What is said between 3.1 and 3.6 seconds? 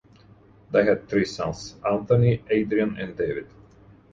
David.